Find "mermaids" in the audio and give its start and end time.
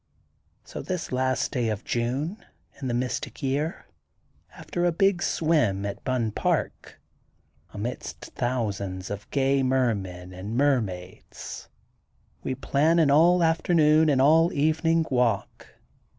10.57-11.69